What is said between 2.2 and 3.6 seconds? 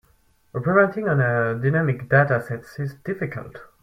sets is difficult.